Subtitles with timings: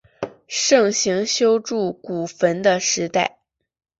[0.47, 3.37] 盛行修筑古坟的时代。